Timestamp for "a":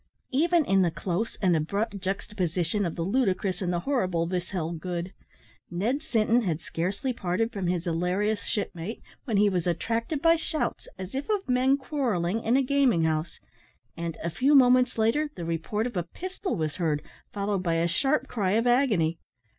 12.57-12.63, 14.23-14.31, 15.95-16.01, 17.75-17.87